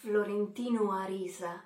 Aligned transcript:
Florentino 0.00 0.92
Arisa, 0.92 1.60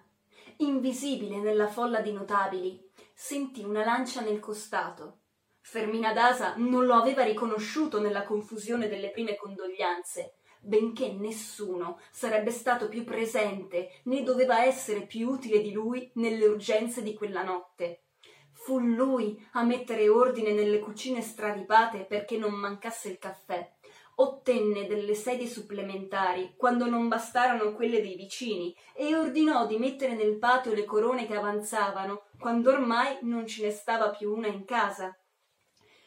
invisibile 0.57 1.37
nella 1.37 1.69
folla 1.69 2.01
di 2.01 2.13
notabili, 2.13 2.83
sentì 3.13 3.63
una 3.63 3.85
lancia 3.85 4.23
nel 4.23 4.41
costato. 4.41 5.19
Fermina 5.61 6.15
Dasa 6.15 6.55
non 6.57 6.87
lo 6.87 6.95
aveva 6.95 7.25
riconosciuto 7.25 8.01
nella 8.01 8.23
confusione 8.23 8.89
delle 8.89 9.11
prime 9.11 9.37
condoglianze, 9.37 10.37
benché 10.63 11.13
nessuno 11.13 12.01
sarebbe 12.11 12.51
stato 12.51 12.89
più 12.89 13.05
presente 13.05 14.01
né 14.05 14.23
doveva 14.23 14.65
essere 14.65 15.05
più 15.05 15.29
utile 15.29 15.61
di 15.61 15.71
lui 15.71 16.11
nelle 16.15 16.47
urgenze 16.47 17.03
di 17.03 17.13
quella 17.13 17.43
notte. 17.43 18.05
Fu 18.53 18.79
lui 18.79 19.47
a 19.53 19.63
mettere 19.63 20.09
ordine 20.09 20.53
nelle 20.53 20.79
cucine 20.79 21.21
stradipate 21.21 22.07
perché 22.07 22.39
non 22.39 22.55
mancasse 22.55 23.11
il 23.11 23.19
caffè. 23.19 23.71
Ottenne 24.15 24.87
delle 24.87 25.15
sedie 25.15 25.47
supplementari 25.47 26.55
quando 26.57 26.87
non 26.87 27.09
bastarono 27.09 27.73
quelle 27.73 28.03
dei 28.03 28.15
vicini 28.15 28.77
e 28.95 29.17
ordinò 29.17 29.67
di 29.67 29.79
mettere 29.79 30.15
nel 30.15 30.39
patio 30.39 30.75
le 30.75 30.85
corone 30.85 31.27
che 31.27 31.35
avanzavano 31.35 32.27
quando 32.39 32.71
ormai 32.71 33.19
non 33.23 33.47
ce 33.47 33.65
ne 33.65 33.71
stava 33.71 34.11
più 34.11 34.35
una 34.35 34.49
in 34.49 34.65
casa. 34.65 35.17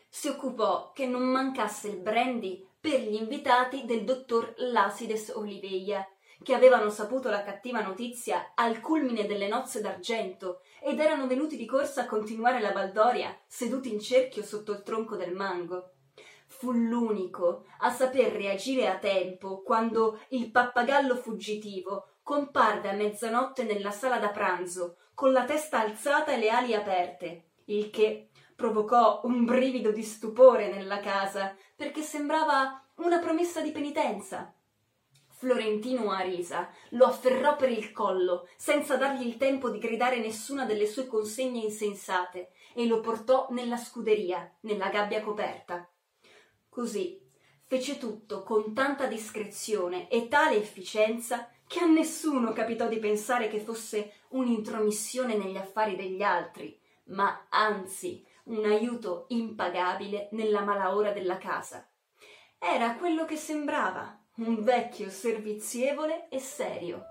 Si 0.07 0.27
occupò 0.27 0.91
che 0.93 1.07
non 1.07 1.23
mancasse 1.23 1.89
il 1.89 1.97
brandy 1.97 2.65
per 2.79 3.01
gli 3.01 3.15
invitati 3.15 3.85
del 3.85 4.03
dottor 4.03 4.53
Lasides 4.57 5.29
Oliveia, 5.35 6.07
che 6.43 6.53
avevano 6.53 6.89
saputo 6.89 7.29
la 7.29 7.43
cattiva 7.43 7.81
notizia 7.81 8.51
al 8.53 8.79
culmine 8.79 9.25
delle 9.25 9.47
nozze 9.47 9.81
d'argento 9.81 10.61
ed 10.79 10.99
erano 10.99 11.27
venuti 11.27 11.57
di 11.57 11.65
corsa 11.65 12.01
a 12.01 12.05
continuare 12.05 12.61
la 12.61 12.71
baldoria 12.71 13.35
seduti 13.47 13.91
in 13.91 13.99
cerchio 13.99 14.43
sotto 14.43 14.71
il 14.71 14.83
tronco 14.83 15.15
del 15.15 15.33
mango. 15.33 15.94
Fu 16.57 16.71
l'unico 16.71 17.65
a 17.79 17.91
saper 17.91 18.31
reagire 18.31 18.87
a 18.87 18.97
tempo 18.97 19.61
quando 19.61 20.21
il 20.29 20.51
pappagallo 20.51 21.17
fuggitivo 21.17 22.11
comparve 22.23 22.89
a 22.89 22.93
mezzanotte 22.93 23.63
nella 23.63 23.91
sala 23.91 24.19
da 24.19 24.29
pranzo 24.29 24.97
con 25.13 25.33
la 25.33 25.43
testa 25.43 25.81
alzata 25.81 26.31
e 26.31 26.37
le 26.37 26.49
ali 26.49 26.73
aperte, 26.73 27.49
il 27.65 27.89
che 27.89 28.29
provocò 28.55 29.21
un 29.25 29.43
brivido 29.43 29.91
di 29.91 30.01
stupore 30.01 30.73
nella 30.73 30.99
casa, 30.99 31.55
perché 31.75 32.01
sembrava 32.01 32.81
una 32.95 33.19
promessa 33.19 33.59
di 33.59 33.71
penitenza. 33.71 34.53
Florentino 35.27 36.11
Arisa 36.11 36.69
lo 36.91 37.05
afferrò 37.05 37.57
per 37.57 37.69
il 37.69 37.91
collo, 37.91 38.47
senza 38.55 38.95
dargli 38.95 39.27
il 39.27 39.35
tempo 39.35 39.69
di 39.69 39.77
gridare 39.77 40.19
nessuna 40.19 40.63
delle 40.65 40.87
sue 40.87 41.05
consegne 41.05 41.59
insensate, 41.59 42.51
e 42.73 42.87
lo 42.87 43.01
portò 43.01 43.47
nella 43.49 43.77
scuderia, 43.77 44.49
nella 44.61 44.87
gabbia 44.87 45.21
coperta. 45.21 45.87
Così 46.75 47.17
fece 47.67 47.97
tutto 47.97 48.43
con 48.43 48.73
tanta 48.73 49.05
discrezione 49.05 50.09
e 50.09 50.27
tale 50.27 50.57
efficienza 50.57 51.49
che 51.65 51.79
a 51.79 51.85
nessuno 51.85 52.51
capitò 52.51 52.89
di 52.89 52.99
pensare 52.99 53.47
che 53.47 53.61
fosse 53.61 54.15
un'intromissione 54.31 55.37
negli 55.37 55.55
affari 55.55 55.95
degli 55.95 56.21
altri, 56.21 56.77
ma 57.05 57.47
anzi 57.47 58.27
un 58.47 58.65
aiuto 58.65 59.23
impagabile 59.29 60.27
nella 60.33 60.65
mala 60.65 60.93
ora 60.93 61.13
della 61.13 61.37
casa. 61.37 61.89
Era 62.59 62.95
quello 62.95 63.23
che 63.23 63.37
sembrava, 63.37 64.21
un 64.39 64.61
vecchio 64.61 65.09
servizievole 65.09 66.27
e 66.27 66.39
serio. 66.39 67.05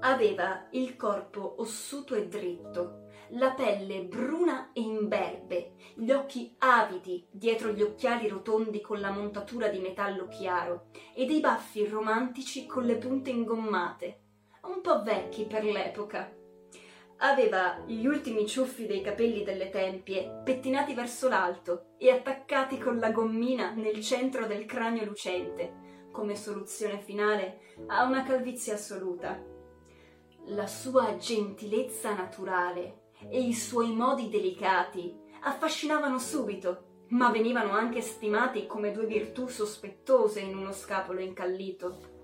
Aveva 0.00 0.66
il 0.72 0.96
corpo 0.96 1.54
ossuto 1.58 2.16
e 2.16 2.26
dritto, 2.26 3.07
la 3.32 3.50
pelle 3.50 4.04
bruna 4.04 4.70
e 4.72 4.80
imberbe, 4.80 5.72
gli 5.94 6.10
occhi 6.10 6.54
avidi 6.58 7.26
dietro 7.30 7.70
gli 7.72 7.82
occhiali 7.82 8.28
rotondi 8.28 8.80
con 8.80 9.00
la 9.00 9.10
montatura 9.10 9.68
di 9.68 9.78
metallo 9.78 10.28
chiaro 10.28 10.86
e 11.14 11.26
dei 11.26 11.40
baffi 11.40 11.86
romantici 11.86 12.66
con 12.66 12.84
le 12.84 12.96
punte 12.96 13.30
ingommate, 13.30 14.20
un 14.62 14.80
po' 14.80 15.02
vecchi 15.02 15.44
per 15.44 15.64
l'epoca. 15.64 16.32
Aveva 17.18 17.82
gli 17.84 18.06
ultimi 18.06 18.46
ciuffi 18.46 18.86
dei 18.86 19.00
capelli 19.00 19.42
delle 19.42 19.70
tempie 19.70 20.40
pettinati 20.44 20.94
verso 20.94 21.28
l'alto 21.28 21.94
e 21.98 22.10
attaccati 22.10 22.78
con 22.78 22.98
la 22.98 23.10
gommina 23.10 23.72
nel 23.72 24.00
centro 24.00 24.46
del 24.46 24.64
cranio 24.66 25.04
lucente, 25.04 26.06
come 26.12 26.36
soluzione 26.36 27.00
finale 27.00 27.74
a 27.88 28.04
una 28.04 28.22
calvizie 28.22 28.74
assoluta. 28.74 29.42
La 30.46 30.66
sua 30.66 31.16
gentilezza 31.16 32.14
naturale 32.14 32.97
e 33.28 33.40
i 33.40 33.52
suoi 33.52 33.92
modi 33.92 34.28
delicati 34.28 35.14
affascinavano 35.40 36.18
subito, 36.18 37.04
ma 37.08 37.30
venivano 37.30 37.72
anche 37.72 38.00
stimati 38.00 38.66
come 38.66 38.92
due 38.92 39.06
virtù 39.06 39.48
sospettose 39.48 40.40
in 40.40 40.56
uno 40.56 40.72
scapolo 40.72 41.20
incallito 41.20 42.16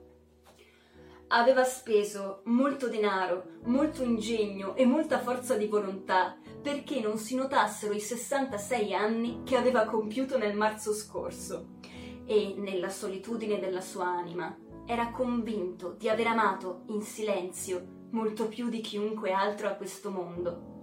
aveva 1.29 1.65
speso 1.65 2.43
molto 2.45 2.89
denaro, 2.89 3.45
molto 3.65 4.03
ingegno 4.03 4.75
e 4.77 4.87
molta 4.87 5.19
forza 5.19 5.57
di 5.57 5.67
volontà 5.67 6.37
perché 6.63 7.01
non 7.01 7.19
si 7.19 7.35
notassero 7.35 7.93
i 7.93 8.01
66 8.01 8.95
anni 8.95 9.43
che 9.45 9.57
aveva 9.57 9.85
compiuto 9.85 10.39
nel 10.39 10.57
marzo 10.57 10.93
scorso 10.93 11.79
e 12.27 12.55
nella 12.57 12.89
solitudine 12.89 13.59
della 13.59 13.81
sua 13.81 14.07
anima 14.07 14.57
era 14.87 15.11
convinto 15.11 15.95
di 15.99 16.09
aver 16.09 16.29
amato 16.29 16.83
in 16.89 17.03
silenzio 17.03 18.03
molto 18.11 18.47
più 18.47 18.69
di 18.69 18.81
chiunque 18.81 19.33
altro 19.33 19.67
a 19.67 19.73
questo 19.73 20.11
mondo. 20.11 20.74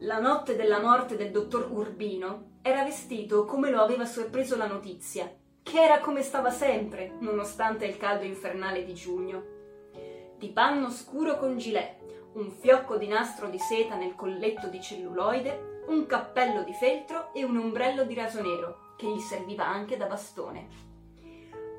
La 0.00 0.20
notte 0.20 0.56
della 0.56 0.80
morte 0.80 1.16
del 1.16 1.30
dottor 1.30 1.70
Urbino 1.72 2.58
era 2.60 2.84
vestito 2.84 3.46
come 3.46 3.70
lo 3.70 3.80
aveva 3.80 4.04
sorpreso 4.04 4.54
la 4.54 4.66
notizia 4.66 5.30
che 5.62 5.80
era 5.82 6.00
come 6.00 6.22
stava 6.22 6.50
sempre, 6.50 7.16
nonostante 7.20 7.86
il 7.86 7.96
caldo 7.96 8.24
infernale 8.24 8.84
di 8.84 8.94
giugno. 8.94 9.42
Di 10.38 10.48
panno 10.50 10.90
scuro 10.90 11.38
con 11.38 11.56
gilet, 11.56 11.96
un 12.34 12.50
fiocco 12.50 12.96
di 12.98 13.08
nastro 13.08 13.48
di 13.48 13.58
seta 13.58 13.96
nel 13.96 14.14
colletto 14.14 14.68
di 14.68 14.80
celluloide, 14.80 15.84
un 15.88 16.06
cappello 16.06 16.62
di 16.62 16.72
feltro 16.74 17.32
e 17.32 17.42
un 17.42 17.56
ombrello 17.56 18.04
di 18.04 18.14
raso 18.14 18.42
nero, 18.42 18.94
che 18.96 19.08
gli 19.08 19.18
serviva 19.18 19.66
anche 19.66 19.96
da 19.96 20.06
bastone. 20.06 20.68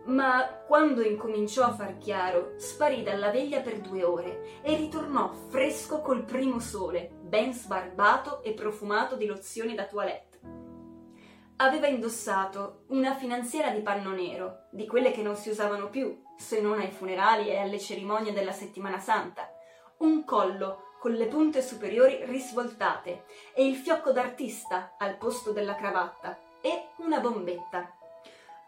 Ma 0.08 0.48
quando 0.66 1.02
incominciò 1.02 1.64
a 1.64 1.74
far 1.74 1.98
chiaro, 1.98 2.54
sparì 2.58 3.04
dalla 3.04 3.30
veglia 3.30 3.62
per 3.62 3.80
due 3.80 4.04
ore 4.04 4.62
e 4.62 4.76
ritornò 4.76 5.32
fresco 5.50 6.02
col 6.02 6.24
primo 6.24 6.60
sole, 6.60 7.10
ben 7.22 7.54
sbarbato 7.54 8.42
e 8.44 8.54
profumato 8.54 9.16
di 9.16 9.26
lozioni 9.26 9.76
da 9.76 9.86
toilette 9.86 10.28
aveva 11.58 11.88
indossato 11.88 12.84
una 12.88 13.16
finanziera 13.16 13.72
di 13.72 13.82
panno 13.82 14.12
nero, 14.12 14.68
di 14.72 14.86
quelle 14.86 15.12
che 15.12 15.22
non 15.22 15.36
si 15.36 15.50
usavano 15.50 15.90
più, 15.90 16.22
se 16.38 16.62
non 16.62 16.80
ai 16.80 16.92
funerali 16.92 17.50
e 17.50 17.58
alle 17.58 17.80
cerimonie 17.80 18.34
della 18.34 18.52
settimana 18.52 19.00
santa, 19.00 19.50
un 20.00 20.24
collo 20.24 20.94
con 21.00 21.14
le 21.14 21.26
punte 21.26 21.62
superiori 21.62 22.26
risvoltate 22.26 23.26
e 23.56 23.66
il 23.66 23.76
fiocco 23.76 24.12
d'artista 24.12 24.96
al 24.98 25.18
posto 25.18 25.52
della 25.52 25.76
cravatta 25.76 26.38
e 26.62 26.90
una 26.98 27.20
bombetta. 27.20 27.97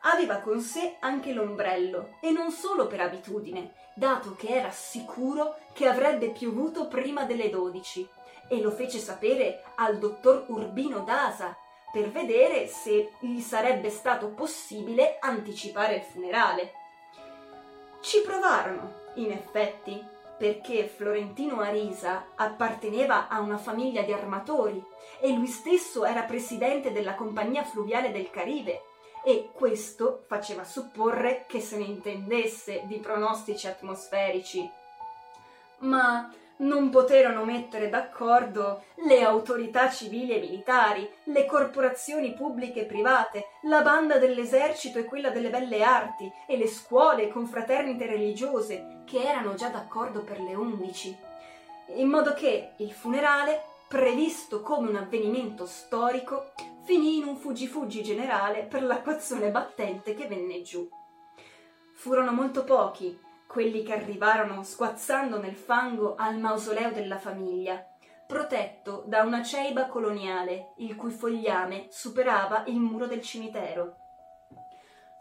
Aveva 0.01 0.37
con 0.37 0.61
sé 0.61 0.95
anche 0.99 1.33
l'ombrello 1.33 2.15
e 2.21 2.31
non 2.31 2.51
solo 2.51 2.87
per 2.87 3.01
abitudine, 3.01 3.73
dato 3.93 4.35
che 4.35 4.47
era 4.47 4.71
sicuro 4.71 5.57
che 5.73 5.87
avrebbe 5.87 6.29
piovuto 6.29 6.87
prima 6.87 7.25
delle 7.25 7.49
dodici 7.49 8.07
e 8.47 8.61
lo 8.61 8.71
fece 8.71 8.97
sapere 8.97 9.63
al 9.75 9.97
dottor 9.97 10.45
Urbino 10.47 11.01
Dasa, 11.01 11.55
per 11.91 12.09
vedere 12.11 12.67
se 12.67 13.13
gli 13.19 13.39
sarebbe 13.41 13.89
stato 13.89 14.29
possibile 14.29 15.17
anticipare 15.19 15.95
il 15.95 16.03
funerale. 16.03 16.73
Ci 17.99 18.21
provarono, 18.21 18.93
in 19.15 19.31
effetti, 19.31 20.01
perché 20.37 20.87
Florentino 20.87 21.59
Arisa 21.59 22.27
apparteneva 22.35 23.27
a 23.27 23.41
una 23.41 23.57
famiglia 23.57 24.03
di 24.03 24.13
armatori 24.13 24.81
e 25.19 25.33
lui 25.33 25.47
stesso 25.47 26.05
era 26.05 26.21
presidente 26.21 26.93
della 26.93 27.15
Compagnia 27.15 27.63
Fluviale 27.63 28.11
del 28.11 28.29
Caribe 28.29 28.83
e 29.29 29.51
questo 29.53 30.23
faceva 30.25 30.63
supporre 30.63 31.45
che 31.47 31.61
se 31.61 31.77
ne 31.77 31.83
intendesse 31.83 32.81
di 32.85 32.97
pronostici 32.97 33.67
atmosferici. 33.67 34.67
Ma 35.81 36.33
non 36.57 36.89
poterono 36.89 37.45
mettere 37.45 37.89
d'accordo 37.89 38.85
le 39.05 39.21
autorità 39.21 39.91
civili 39.91 40.35
e 40.35 40.39
militari, 40.39 41.07
le 41.25 41.45
corporazioni 41.45 42.33
pubbliche 42.33 42.81
e 42.81 42.85
private, 42.85 43.45
la 43.65 43.83
banda 43.83 44.17
dell'esercito 44.17 44.97
e 44.97 45.05
quella 45.05 45.29
delle 45.29 45.51
belle 45.51 45.83
arti 45.83 46.29
e 46.47 46.57
le 46.57 46.67
scuole 46.67 47.25
e 47.25 47.29
confraternite 47.29 48.07
religiose, 48.07 49.03
che 49.05 49.21
erano 49.21 49.53
già 49.53 49.69
d'accordo 49.69 50.23
per 50.23 50.41
le 50.41 50.55
undici, 50.55 51.15
in 51.93 52.07
modo 52.07 52.33
che 52.33 52.71
il 52.77 52.91
funerale, 52.91 53.63
previsto 53.87 54.63
come 54.63 54.89
un 54.89 54.95
avvenimento 54.95 55.67
storico, 55.67 56.51
finì 56.89 57.17
in 57.17 57.25
un 57.25 57.35
fuggi-fuggi 57.35 58.01
generale 58.01 58.63
per 58.63 58.81
l'acquazzone 58.81 59.51
battente 59.51 60.15
che 60.15 60.25
venne 60.25 60.63
giù. 60.63 60.89
Furono 61.93 62.31
molto 62.31 62.63
pochi 62.63 63.15
quelli 63.45 63.83
che 63.83 63.93
arrivarono 63.93 64.63
squazzando 64.63 65.39
nel 65.39 65.53
fango 65.53 66.15
al 66.15 66.39
mausoleo 66.39 66.89
della 66.91 67.19
famiglia, 67.19 67.85
protetto 68.25 69.03
da 69.05 69.21
una 69.21 69.43
ceiba 69.43 69.85
coloniale 69.85 70.73
il 70.77 70.95
cui 70.95 71.11
fogliame 71.11 71.89
superava 71.91 72.63
il 72.65 72.79
muro 72.79 73.05
del 73.05 73.21
cimitero. 73.21 73.97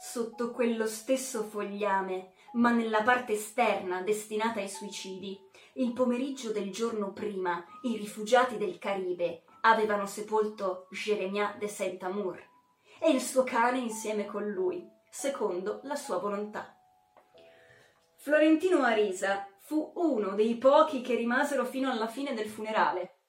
Sotto 0.01 0.53
quello 0.53 0.87
stesso 0.87 1.43
fogliame 1.43 2.33
ma 2.55 2.71
nella 2.71 3.03
parte 3.03 3.35
esterna 3.35 4.01
destinata 4.01 4.59
ai 4.59 4.71
suicidi, 4.71 5.39
il 5.75 5.93
pomeriggio 5.93 6.51
del 6.51 6.73
giorno 6.73 7.13
prima 7.13 7.63
i 7.83 7.99
rifugiati 7.99 8.57
del 8.57 8.79
Caribe 8.79 9.43
avevano 9.61 10.07
sepolto 10.07 10.87
Jeremiah 10.91 11.55
de 11.59 11.69
Saint-Amour 11.69 12.43
e 13.01 13.11
il 13.11 13.21
suo 13.21 13.45
cane 13.45 13.79
insieme 13.79 14.27
con 14.27 14.49
lui, 14.49 14.87
secondo 15.11 15.81
la 15.85 15.97
sua 15.97 16.19
volontà. 16.19 16.77
Florentino 18.17 18.83
Arisa 18.83 19.47
fu 19.61 19.93
uno 19.95 20.35
dei 20.35 20.57
pochi 20.57 21.01
che 21.01 21.15
rimasero 21.15 21.65
fino 21.65 21.91
alla 21.91 22.09
fine 22.09 22.35
del 22.35 22.49
funerale. 22.49 23.21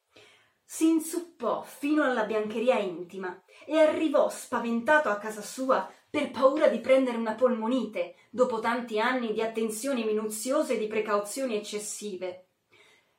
Si 0.64 0.88
inzuppò 0.88 1.62
fino 1.62 2.04
alla 2.04 2.26
biancheria 2.26 2.78
intima 2.78 3.42
e 3.66 3.80
arrivò 3.80 4.30
spaventato 4.30 5.10
a 5.10 5.18
casa 5.18 5.42
sua 5.42 5.92
per 6.10 6.32
paura 6.32 6.68
di 6.68 6.80
prendere 6.80 7.18
una 7.18 7.36
polmonite 7.36 8.16
dopo 8.30 8.60
tanti 8.60 9.00
anni 9.00 9.32
di 9.32 9.42
attenzioni 9.42 10.04
minuziose 10.04 10.74
e 10.74 10.78
di 10.78 10.88
precauzioni 10.88 11.56
eccessive. 11.56 12.49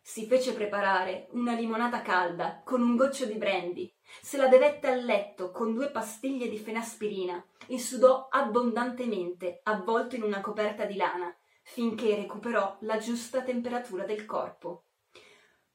Si 0.02 0.26
fece 0.26 0.54
preparare 0.54 1.28
una 1.32 1.52
limonata 1.52 2.02
calda 2.02 2.62
con 2.64 2.80
un 2.82 2.96
goccio 2.96 3.26
di 3.26 3.34
brandy, 3.34 3.92
se 4.22 4.36
la 4.36 4.48
bevette 4.48 4.88
a 4.88 4.94
letto 4.94 5.50
con 5.50 5.74
due 5.74 5.90
pastiglie 5.90 6.48
di 6.48 6.58
fenaspirina 6.58 7.44
e 7.66 7.78
sudò 7.78 8.28
abbondantemente, 8.28 9.60
avvolto 9.62 10.16
in 10.16 10.22
una 10.22 10.40
coperta 10.40 10.84
di 10.84 10.96
lana, 10.96 11.34
finché 11.62 12.16
recuperò 12.16 12.78
la 12.80 12.98
giusta 12.98 13.42
temperatura 13.42 14.04
del 14.04 14.24
corpo. 14.24 14.86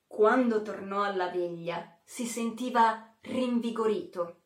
Quando 0.06 0.62
tornò 0.62 1.04
alla 1.04 1.30
veglia, 1.30 2.00
si 2.04 2.25
sentiva 2.25 3.18
rinvigorito. 3.21 4.42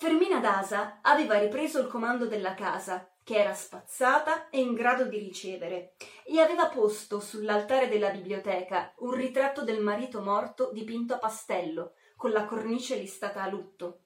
Fermina 0.00 0.38
Dasa 0.38 1.00
aveva 1.02 1.40
ripreso 1.40 1.80
il 1.80 1.88
comando 1.88 2.26
della 2.26 2.54
casa 2.54 3.10
che 3.24 3.34
era 3.34 3.52
spazzata 3.52 4.48
e 4.48 4.60
in 4.60 4.72
grado 4.72 5.06
di 5.06 5.18
ricevere, 5.18 5.96
e 6.24 6.38
aveva 6.38 6.68
posto 6.68 7.18
sull'altare 7.18 7.88
della 7.88 8.10
biblioteca 8.10 8.94
un 8.98 9.10
ritratto 9.10 9.64
del 9.64 9.82
marito 9.82 10.22
morto 10.22 10.70
dipinto 10.72 11.14
a 11.14 11.18
pastello, 11.18 11.94
con 12.16 12.30
la 12.30 12.44
cornice 12.44 12.94
listata 12.94 13.42
a 13.42 13.48
lutto. 13.48 14.02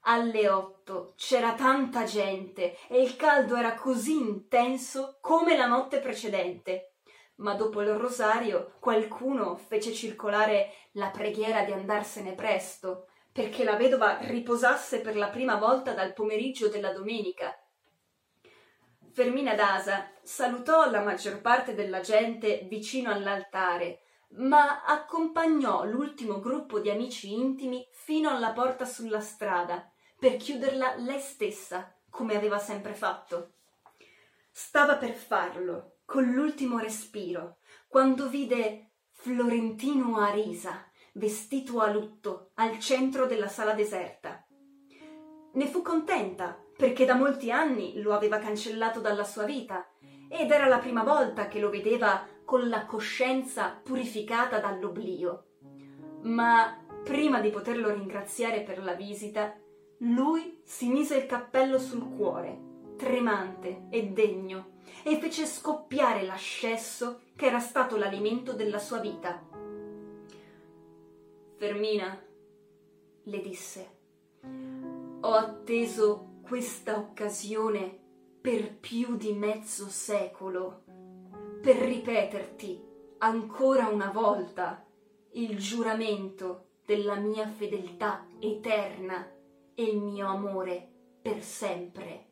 Alle 0.00 0.48
otto 0.48 1.14
c'era 1.14 1.54
tanta 1.54 2.02
gente 2.02 2.76
e 2.88 3.00
il 3.00 3.14
caldo 3.14 3.54
era 3.54 3.74
così 3.74 4.18
intenso 4.18 5.18
come 5.20 5.56
la 5.56 5.66
notte 5.66 6.00
precedente. 6.00 6.96
Ma 7.36 7.54
dopo 7.54 7.80
il 7.80 7.94
rosario 7.94 8.74
qualcuno 8.80 9.54
fece 9.54 9.92
circolare 9.92 10.72
la 10.94 11.10
preghiera 11.10 11.62
di 11.62 11.70
andarsene 11.70 12.34
presto, 12.34 13.06
perché 13.32 13.64
la 13.64 13.76
vedova 13.76 14.18
riposasse 14.20 15.00
per 15.00 15.16
la 15.16 15.28
prima 15.28 15.56
volta 15.56 15.94
dal 15.94 16.12
pomeriggio 16.12 16.68
della 16.68 16.92
domenica 16.92 17.56
Fermina 19.12 19.54
Dasa 19.54 20.10
salutò 20.22 20.90
la 20.90 21.02
maggior 21.02 21.42
parte 21.42 21.74
della 21.74 22.00
gente 22.00 22.66
vicino 22.66 23.10
all'altare, 23.10 24.04
ma 24.36 24.84
accompagnò 24.84 25.84
l'ultimo 25.84 26.40
gruppo 26.40 26.80
di 26.80 26.88
amici 26.88 27.30
intimi 27.34 27.86
fino 27.92 28.30
alla 28.30 28.52
porta 28.52 28.86
sulla 28.86 29.20
strada, 29.20 29.86
per 30.18 30.36
chiuderla 30.36 30.94
lei 30.96 31.20
stessa, 31.20 31.94
come 32.08 32.34
aveva 32.36 32.58
sempre 32.58 32.94
fatto. 32.94 33.56
Stava 34.50 34.96
per 34.96 35.12
farlo, 35.12 35.98
con 36.06 36.24
l'ultimo 36.24 36.78
respiro, 36.78 37.58
quando 37.88 38.30
vide 38.30 38.92
Florentino 39.10 40.20
Arisa, 40.20 40.90
vestito 41.12 41.80
a 41.80 41.90
lutto, 41.90 42.50
al 42.54 42.78
centro 42.78 43.26
della 43.26 43.48
sala 43.48 43.74
deserta. 43.74 44.44
Ne 45.54 45.66
fu 45.66 45.82
contenta 45.82 46.58
perché 46.76 47.04
da 47.04 47.14
molti 47.14 47.50
anni 47.50 48.00
lo 48.00 48.14
aveva 48.14 48.38
cancellato 48.38 49.00
dalla 49.00 49.24
sua 49.24 49.44
vita 49.44 49.86
ed 50.28 50.50
era 50.50 50.66
la 50.66 50.78
prima 50.78 51.02
volta 51.02 51.46
che 51.48 51.60
lo 51.60 51.68
vedeva 51.68 52.26
con 52.44 52.68
la 52.68 52.86
coscienza 52.86 53.78
purificata 53.82 54.58
dall'oblio. 54.58 55.46
Ma 56.22 56.82
prima 57.04 57.40
di 57.40 57.50
poterlo 57.50 57.90
ringraziare 57.90 58.62
per 58.62 58.82
la 58.82 58.94
visita, 58.94 59.54
lui 59.98 60.60
si 60.64 60.88
mise 60.88 61.16
il 61.16 61.26
cappello 61.26 61.78
sul 61.78 62.16
cuore, 62.16 62.58
tremante 62.96 63.88
e 63.90 64.08
degno, 64.08 64.78
e 65.04 65.18
fece 65.18 65.46
scoppiare 65.46 66.22
l'ascesso 66.22 67.20
che 67.36 67.46
era 67.46 67.60
stato 67.60 67.96
l'alimento 67.96 68.52
della 68.52 68.78
sua 68.78 68.98
vita. 68.98 69.51
Fermina, 71.62 72.20
le 73.22 73.40
disse, 73.40 73.98
ho 75.20 75.32
atteso 75.32 76.40
questa 76.42 76.98
occasione 76.98 78.00
per 78.40 78.76
più 78.80 79.16
di 79.16 79.32
mezzo 79.32 79.86
secolo, 79.86 80.82
per 81.60 81.76
ripeterti 81.76 82.82
ancora 83.18 83.86
una 83.86 84.10
volta 84.10 84.84
il 85.34 85.56
giuramento 85.56 86.70
della 86.84 87.14
mia 87.14 87.46
fedeltà 87.46 88.26
eterna 88.40 89.32
e 89.72 89.84
il 89.84 89.98
mio 89.98 90.26
amore 90.26 90.90
per 91.22 91.44
sempre. 91.44 92.31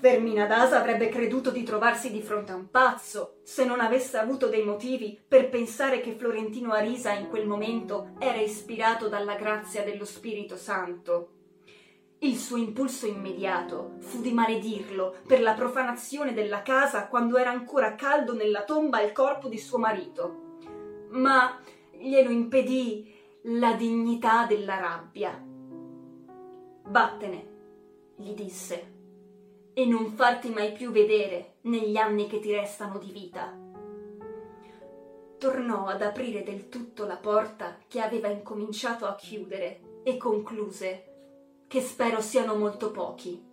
Fermina 0.00 0.46
Dasa 0.46 0.78
avrebbe 0.78 1.10
creduto 1.10 1.50
di 1.50 1.62
trovarsi 1.62 2.10
di 2.10 2.22
fronte 2.22 2.52
a 2.52 2.54
un 2.54 2.70
pazzo 2.70 3.40
se 3.42 3.66
non 3.66 3.80
avesse 3.80 4.16
avuto 4.16 4.48
dei 4.48 4.64
motivi 4.64 5.20
per 5.28 5.50
pensare 5.50 6.00
che 6.00 6.12
Florentino 6.12 6.72
Arisa 6.72 7.12
in 7.12 7.28
quel 7.28 7.46
momento 7.46 8.12
era 8.18 8.38
ispirato 8.38 9.08
dalla 9.08 9.34
grazia 9.34 9.84
dello 9.84 10.06
Spirito 10.06 10.56
Santo. 10.56 11.32
Il 12.20 12.38
suo 12.38 12.56
impulso 12.56 13.06
immediato 13.06 13.96
fu 13.98 14.22
di 14.22 14.32
maledirlo 14.32 15.16
per 15.26 15.42
la 15.42 15.52
profanazione 15.52 16.32
della 16.32 16.62
casa 16.62 17.06
quando 17.06 17.36
era 17.36 17.50
ancora 17.50 17.94
caldo 17.94 18.32
nella 18.32 18.64
tomba 18.64 19.02
il 19.02 19.12
corpo 19.12 19.48
di 19.48 19.58
suo 19.58 19.76
marito. 19.76 20.56
Ma 21.10 21.60
glielo 21.92 22.30
impedì 22.30 23.14
la 23.42 23.74
dignità 23.74 24.46
della 24.46 24.78
rabbia. 24.78 25.44
Vattene, 26.84 27.48
gli 28.16 28.32
disse, 28.32 28.99
e 29.72 29.86
non 29.86 30.12
farti 30.12 30.50
mai 30.50 30.72
più 30.72 30.90
vedere 30.90 31.56
negli 31.62 31.96
anni 31.96 32.26
che 32.26 32.40
ti 32.40 32.52
restano 32.52 32.98
di 32.98 33.10
vita. 33.12 33.56
Tornò 35.38 35.86
ad 35.86 36.02
aprire 36.02 36.42
del 36.42 36.68
tutto 36.68 37.06
la 37.06 37.16
porta 37.16 37.78
che 37.88 38.00
aveva 38.00 38.28
incominciato 38.28 39.06
a 39.06 39.14
chiudere 39.14 40.02
e 40.02 40.16
concluse 40.16 41.04
che 41.66 41.80
spero 41.80 42.20
siano 42.20 42.56
molto 42.56 42.90
pochi. 42.90 43.48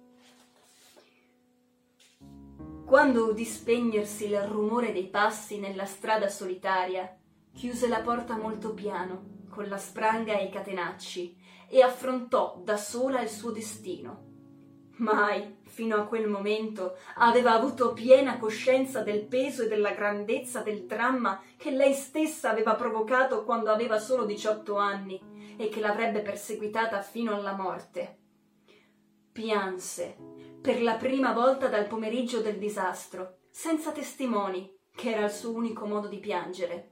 Quando 2.85 3.29
udì 3.29 3.43
spegnersi 3.43 4.27
il 4.27 4.41
rumore 4.41 4.93
dei 4.93 5.07
passi 5.07 5.59
nella 5.59 5.85
strada 5.85 6.29
solitaria, 6.29 7.17
chiuse 7.53 7.87
la 7.87 7.99
porta 7.99 8.37
molto 8.37 8.73
piano, 8.73 9.45
con 9.49 9.67
la 9.67 9.77
spranga 9.77 10.37
e 10.37 10.45
i 10.45 10.49
catenacci, 10.49 11.37
e 11.69 11.81
affrontò 11.81 12.61
da 12.63 12.77
sola 12.77 13.21
il 13.21 13.29
suo 13.29 13.51
destino. 13.51 14.25
Mai, 14.97 15.56
fino 15.77 15.95
a 15.95 16.05
quel 16.05 16.27
momento, 16.27 16.97
aveva 17.17 17.53
avuto 17.53 17.93
piena 17.93 18.39
coscienza 18.39 19.03
del 19.03 19.27
peso 19.27 19.61
e 19.61 19.67
della 19.67 19.91
grandezza 19.91 20.61
del 20.61 20.85
dramma 20.85 21.39
che 21.55 21.69
lei 21.69 21.93
stessa 21.93 22.49
aveva 22.49 22.73
provocato 22.73 23.43
quando 23.43 23.69
aveva 23.69 23.99
solo 23.99 24.25
diciotto 24.25 24.77
anni 24.77 25.21
e 25.55 25.69
che 25.69 25.79
l'avrebbe 25.79 26.23
perseguitata 26.23 27.03
fino 27.03 27.35
alla 27.35 27.53
morte. 27.53 28.17
Pianse 29.31 30.17
per 30.59 30.81
la 30.81 30.95
prima 30.95 31.31
volta 31.31 31.67
dal 31.67 31.85
pomeriggio 31.85 32.41
del 32.41 32.57
disastro, 32.57 33.41
senza 33.51 33.91
testimoni, 33.91 34.75
che 34.95 35.11
era 35.11 35.25
il 35.25 35.31
suo 35.31 35.51
unico 35.51 35.85
modo 35.85 36.07
di 36.07 36.17
piangere. 36.17 36.89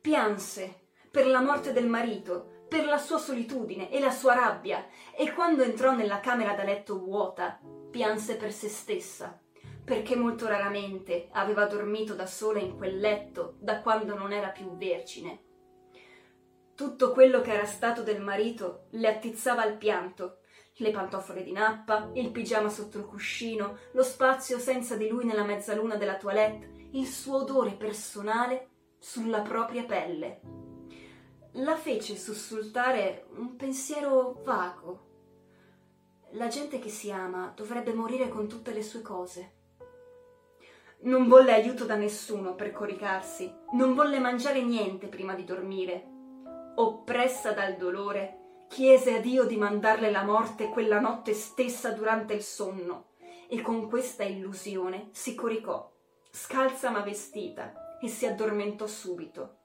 Pianse 0.00 0.88
per 1.08 1.28
la 1.28 1.40
morte 1.40 1.72
del 1.72 1.86
marito, 1.86 2.59
per 2.70 2.86
la 2.86 2.96
sua 2.96 3.18
solitudine 3.18 3.90
e 3.90 4.00
la 4.00 4.10
sua 4.10 4.32
rabbia, 4.32 4.86
e 5.14 5.34
quando 5.34 5.62
entrò 5.62 5.92
nella 5.92 6.20
camera 6.20 6.54
da 6.54 6.62
letto 6.62 6.98
vuota, 6.98 7.60
pianse 7.90 8.36
per 8.36 8.52
se 8.52 8.68
stessa, 8.68 9.38
perché 9.84 10.16
molto 10.16 10.46
raramente 10.46 11.28
aveva 11.32 11.66
dormito 11.66 12.14
da 12.14 12.26
sola 12.26 12.60
in 12.60 12.76
quel 12.78 12.98
letto 12.98 13.56
da 13.58 13.82
quando 13.82 14.16
non 14.16 14.32
era 14.32 14.48
più 14.48 14.76
vergine 14.76 15.48
tutto 16.80 17.12
quello 17.12 17.42
che 17.42 17.52
era 17.52 17.66
stato 17.66 18.02
del 18.02 18.22
marito 18.22 18.86
le 18.92 19.06
attizzava 19.06 19.60
al 19.60 19.76
pianto. 19.76 20.38
Le 20.76 20.90
pantofole 20.90 21.42
di 21.42 21.52
nappa, 21.52 22.10
il 22.14 22.30
pigiama 22.30 22.70
sotto 22.70 22.96
il 22.96 23.04
cuscino, 23.04 23.76
lo 23.92 24.02
spazio 24.02 24.58
senza 24.58 24.96
di 24.96 25.06
lui 25.06 25.26
nella 25.26 25.44
mezzaluna 25.44 25.96
della 25.96 26.16
toilette, 26.16 26.88
il 26.92 27.06
suo 27.06 27.42
odore 27.42 27.72
personale 27.72 28.70
sulla 28.98 29.42
propria 29.42 29.84
pelle. 29.84 30.69
La 31.54 31.76
fece 31.76 32.16
sussultare 32.16 33.26
un 33.36 33.56
pensiero 33.56 34.40
vago. 34.44 35.08
La 36.32 36.46
gente 36.46 36.78
che 36.78 36.88
si 36.88 37.10
ama 37.10 37.52
dovrebbe 37.56 37.92
morire 37.92 38.28
con 38.28 38.48
tutte 38.48 38.72
le 38.72 38.82
sue 38.82 39.02
cose. 39.02 39.52
Non 41.00 41.28
volle 41.28 41.52
aiuto 41.52 41.84
da 41.86 41.96
nessuno 41.96 42.54
per 42.54 42.72
coricarsi, 42.72 43.52
non 43.72 43.94
volle 43.94 44.18
mangiare 44.18 44.62
niente 44.62 45.08
prima 45.08 45.34
di 45.34 45.44
dormire 45.44 46.10
oppressa 46.80 47.52
dal 47.52 47.76
dolore, 47.76 48.64
chiese 48.68 49.14
a 49.16 49.20
Dio 49.20 49.44
di 49.44 49.56
mandarle 49.56 50.10
la 50.10 50.22
morte 50.22 50.68
quella 50.68 51.00
notte 51.00 51.34
stessa 51.34 51.90
durante 51.90 52.34
il 52.34 52.42
sonno 52.42 53.08
e 53.48 53.60
con 53.60 53.88
questa 53.88 54.22
illusione 54.22 55.08
si 55.12 55.34
coricò, 55.34 55.92
scalza 56.30 56.90
ma 56.90 57.00
vestita, 57.00 57.98
e 58.00 58.08
si 58.08 58.24
addormentò 58.24 58.86
subito. 58.86 59.56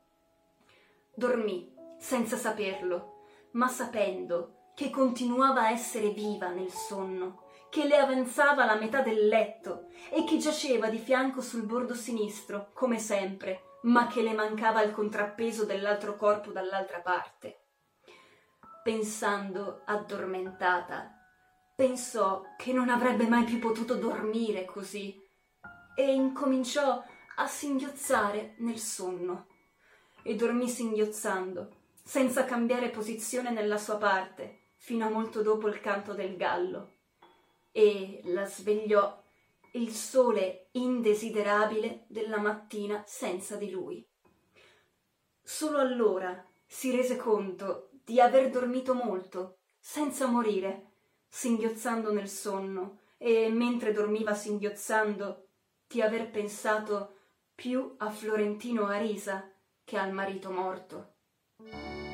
Dormì, 1.14 1.74
senza 1.98 2.38
saperlo, 2.38 3.26
ma 3.52 3.68
sapendo 3.68 4.72
che 4.76 4.90
continuava 4.90 5.62
a 5.62 5.72
essere 5.72 6.10
viva 6.10 6.50
nel 6.50 6.72
sonno, 6.72 7.44
che 7.70 7.86
le 7.86 7.98
avanzava 7.98 8.66
la 8.66 8.76
metà 8.76 9.02
del 9.02 9.28
letto 9.28 9.88
e 10.10 10.24
che 10.24 10.38
giaceva 10.38 10.90
di 10.90 10.98
fianco 10.98 11.42
sul 11.42 11.64
bordo 11.64 11.94
sinistro, 11.94 12.72
come 12.74 13.00
sempre, 13.00 13.80
ma 13.84 14.08
che 14.08 14.22
le 14.22 14.34
mancava 14.34 14.82
il 14.82 14.92
contrappeso 14.92 15.66
dell'altro 15.66 16.16
corpo 16.16 16.52
dall'altra 16.52 17.00
parte. 17.00 17.62
Pensando 18.84 19.82
addormentata, 19.86 21.12
pensò 21.76 22.44
che 22.58 22.72
non 22.72 22.90
avrebbe 22.90 23.28
mai 23.28 23.44
più 23.44 23.60
potuto 23.60 23.96
dormire 23.96 24.66
così 24.66 25.22
e 25.96 26.14
incominciò 26.14 27.04
a 27.38 27.48
singhiozzare 27.48 28.56
nel 28.60 28.80
sonno 28.80 29.48
e 30.24 30.36
dormì 30.36 30.68
singhiozzando, 30.68 31.85
senza 32.08 32.46
cambiare 32.46 32.92
posizione 32.92 33.50
nella 33.50 33.80
sua 33.80 33.98
parte, 33.98 34.60
fino 34.76 35.08
a 35.08 35.10
molto 35.10 35.42
dopo 35.42 35.68
il 35.68 35.82
canto 35.82 36.14
del 36.14 36.38
gallo. 36.38 36.92
E 37.72 38.22
la 38.26 38.46
svegliò 38.46 39.24
il 39.72 39.90
sole 39.90 40.68
indesiderabile 40.74 42.06
della 42.08 42.38
mattina 42.38 43.04
senza 43.08 43.56
di 43.56 43.72
lui. 43.72 44.08
Solo 45.42 45.80
allora 45.80 46.46
si 46.68 46.92
rese 46.96 47.18
conto 47.18 47.90
di 48.04 48.22
aver 48.22 48.52
dormito 48.52 48.94
molto, 48.94 49.58
senza 49.80 50.28
morire, 50.28 50.92
singhiozzando 51.28 52.14
nel 52.14 52.30
sonno, 52.30 53.00
e 53.18 53.50
mentre 53.50 53.92
dormiva 53.92 54.36
singhiozzando, 54.36 55.48
di 55.88 56.04
aver 56.04 56.30
pensato 56.30 57.16
più 57.56 57.96
a 57.98 58.12
Florentino 58.12 58.86
Arisa 58.86 59.52
che 59.84 59.98
al 59.98 60.14
marito 60.14 60.52
morto. 60.52 61.15
Bye. 61.72 62.05